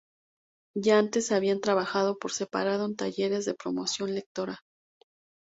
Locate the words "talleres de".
2.95-3.53